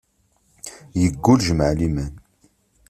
Yeggul, 1.01 1.39
jmaɛ 1.47 1.71
liman. 1.79 2.13